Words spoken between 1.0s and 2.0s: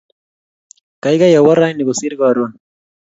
kaikai awo raini